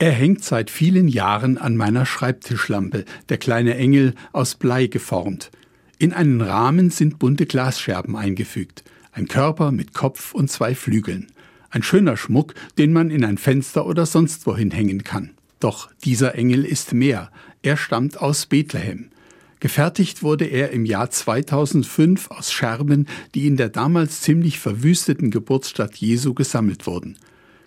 [0.00, 5.50] Er hängt seit vielen Jahren an meiner Schreibtischlampe, der kleine Engel aus Blei geformt.
[5.98, 11.26] In einen Rahmen sind bunte Glasscherben eingefügt, ein Körper mit Kopf und zwei Flügeln.
[11.70, 15.32] Ein schöner Schmuck, den man in ein Fenster oder sonst wohin hängen kann.
[15.58, 17.32] Doch dieser Engel ist mehr.
[17.62, 19.10] Er stammt aus Bethlehem.
[19.58, 25.96] Gefertigt wurde er im Jahr 2005 aus Scherben, die in der damals ziemlich verwüsteten Geburtsstadt
[25.96, 27.16] Jesu gesammelt wurden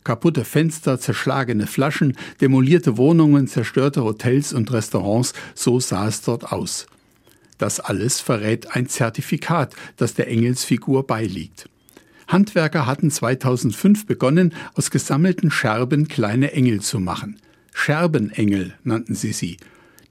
[0.03, 6.87] kaputte Fenster, zerschlagene Flaschen, demolierte Wohnungen, zerstörte Hotels und Restaurants, so sah es dort aus.
[7.57, 11.69] Das alles verrät ein Zertifikat, das der Engelsfigur beiliegt.
[12.27, 17.39] Handwerker hatten 2005 begonnen, aus gesammelten Scherben kleine Engel zu machen.
[17.73, 19.57] Scherbenengel nannten sie sie.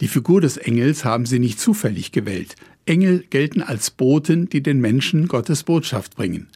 [0.00, 2.56] Die Figur des Engels haben sie nicht zufällig gewählt.
[2.86, 6.48] Engel gelten als Boten, die den Menschen Gottes Botschaft bringen.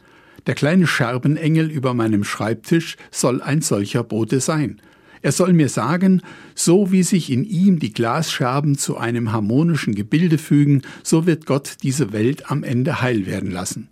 [0.47, 4.81] Der kleine Scherbenengel über meinem Schreibtisch soll ein solcher Bote sein.
[5.21, 6.21] Er soll mir sagen,
[6.53, 11.77] so wie sich in ihm die Glasscherben zu einem harmonischen Gebilde fügen, so wird Gott
[11.81, 13.87] diese Welt am Ende heil werden lassen.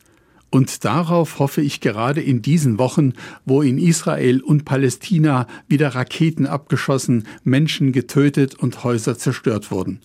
[0.51, 3.13] Und darauf hoffe ich gerade in diesen Wochen,
[3.43, 10.01] wo in Israel und Palästina wieder Raketen abgeschossen, Menschen getötet und Häuser zerstört wurden.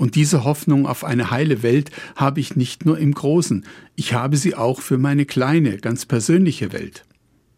[0.00, 4.38] Und diese Hoffnung auf eine heile Welt habe ich nicht nur im Großen, ich habe
[4.38, 7.04] sie auch für meine kleine, ganz persönliche Welt.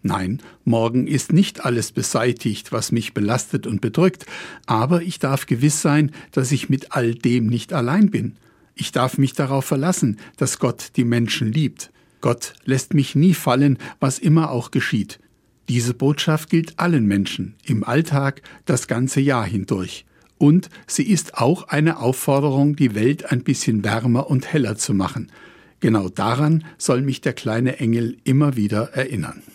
[0.02, 4.26] Nein, morgen ist nicht alles beseitigt, was mich belastet und bedrückt,
[4.66, 8.34] aber ich darf gewiss sein, dass ich mit all dem nicht allein bin.
[8.74, 11.92] Ich darf mich darauf verlassen, dass Gott die Menschen liebt.
[12.20, 15.20] Gott lässt mich nie fallen, was immer auch geschieht.
[15.68, 20.06] Diese Botschaft gilt allen Menschen, im Alltag, das ganze Jahr hindurch.
[20.42, 25.30] Und sie ist auch eine Aufforderung, die Welt ein bisschen wärmer und heller zu machen.
[25.78, 29.44] Genau daran soll mich der kleine Engel immer wieder erinnern.